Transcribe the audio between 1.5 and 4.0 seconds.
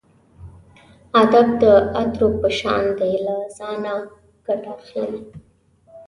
د عطرو په شان دی له ځانه